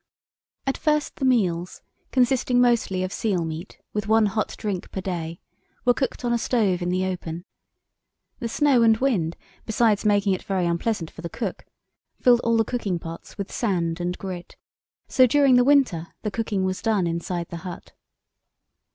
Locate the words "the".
1.17-1.25, 6.89-7.05, 8.39-8.49, 11.21-11.29, 12.57-12.63, 15.53-15.63, 16.23-16.31, 17.49-17.57